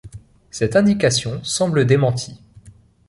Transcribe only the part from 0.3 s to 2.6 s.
Cette indication semble démentie.